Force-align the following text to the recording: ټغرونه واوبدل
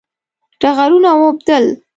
ټغرونه 0.61 1.09
واوبدل 1.19 1.65